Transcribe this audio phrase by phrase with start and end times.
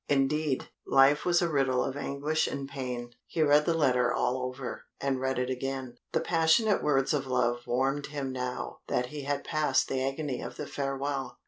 [0.09, 3.13] Indeed, life was a riddle of anguish and pain.
[3.27, 5.97] He read the letter all over and read it again.
[6.11, 10.57] The passionate words of love warmed him now that he had passed the agony of
[10.57, 11.37] the farewell.